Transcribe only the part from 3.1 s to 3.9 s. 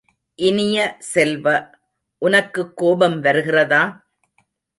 வருகிறதா?